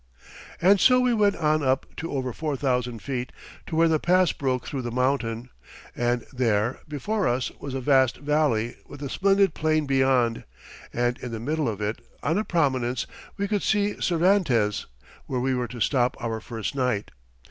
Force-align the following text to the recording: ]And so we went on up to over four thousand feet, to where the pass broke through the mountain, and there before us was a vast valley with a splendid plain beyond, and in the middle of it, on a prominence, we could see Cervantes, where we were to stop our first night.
]And 0.63 0.79
so 0.79 0.99
we 0.99 1.13
went 1.13 1.35
on 1.35 1.61
up 1.61 1.85
to 1.97 2.11
over 2.11 2.33
four 2.33 2.57
thousand 2.57 3.03
feet, 3.03 3.31
to 3.67 3.75
where 3.75 3.87
the 3.87 3.99
pass 3.99 4.31
broke 4.31 4.65
through 4.65 4.81
the 4.81 4.89
mountain, 4.89 5.51
and 5.95 6.25
there 6.33 6.79
before 6.87 7.27
us 7.27 7.51
was 7.59 7.75
a 7.75 7.81
vast 7.81 8.17
valley 8.17 8.77
with 8.87 9.03
a 9.03 9.11
splendid 9.11 9.53
plain 9.53 9.85
beyond, 9.85 10.43
and 10.91 11.19
in 11.19 11.31
the 11.31 11.39
middle 11.39 11.69
of 11.69 11.81
it, 11.81 12.03
on 12.23 12.39
a 12.39 12.43
prominence, 12.43 13.05
we 13.37 13.47
could 13.47 13.61
see 13.61 14.01
Cervantes, 14.01 14.87
where 15.27 15.39
we 15.39 15.53
were 15.53 15.67
to 15.67 15.79
stop 15.79 16.17
our 16.19 16.39
first 16.39 16.73
night. 16.73 17.11